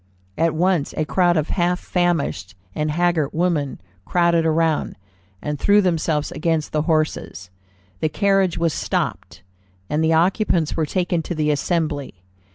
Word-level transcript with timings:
At 0.35 0.55
once 0.55 0.95
a 0.97 1.05
crowd 1.05 1.37
of 1.37 1.49
half 1.49 1.79
famished 1.79 2.55
and 2.73 2.89
haggard 2.89 3.29
women 3.33 3.79
crowded 4.03 4.47
around, 4.47 4.95
and 5.43 5.59
threw 5.59 5.79
themselves 5.79 6.31
against 6.31 6.71
the 6.71 6.81
horses. 6.81 7.51
The 7.99 8.09
carriage 8.09 8.57
was 8.57 8.73
stopped, 8.73 9.43
and 9.91 10.03
the 10.03 10.13
occupants 10.13 10.75
were 10.75 10.87
taken 10.87 11.21
to 11.21 11.35
the 11.35 11.51
Assembly. 11.51 12.15